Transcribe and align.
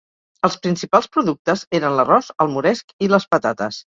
Els 0.47 0.55
principals 0.63 1.07
productes 1.17 1.63
eren 1.81 1.95
l'arròs, 1.99 2.31
el 2.47 2.51
moresc 2.57 2.97
i 3.09 3.13
les 3.15 3.31
patates. 3.37 3.81